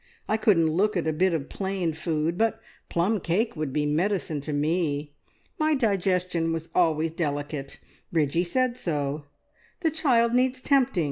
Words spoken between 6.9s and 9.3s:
delicate. Bridgie said so.